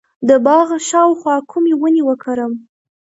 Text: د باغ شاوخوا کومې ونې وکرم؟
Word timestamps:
د 0.27 0.31
باغ 0.45 0.67
شاوخوا 0.89 1.35
کومې 1.51 1.73
ونې 1.81 2.03
وکرم؟ 2.09 2.53